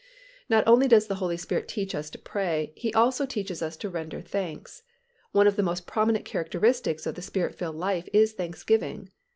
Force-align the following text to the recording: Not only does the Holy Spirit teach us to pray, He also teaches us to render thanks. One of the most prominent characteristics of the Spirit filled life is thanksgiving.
Not 0.49 0.63
only 0.67 0.87
does 0.87 1.05
the 1.05 1.13
Holy 1.21 1.37
Spirit 1.37 1.67
teach 1.67 1.93
us 1.93 2.09
to 2.09 2.17
pray, 2.17 2.73
He 2.75 2.91
also 2.95 3.23
teaches 3.27 3.61
us 3.61 3.77
to 3.77 3.87
render 3.87 4.19
thanks. 4.19 4.81
One 5.31 5.45
of 5.45 5.57
the 5.57 5.61
most 5.61 5.85
prominent 5.85 6.25
characteristics 6.25 7.05
of 7.05 7.13
the 7.13 7.21
Spirit 7.21 7.53
filled 7.53 7.75
life 7.75 8.09
is 8.11 8.33
thanksgiving. 8.33 9.11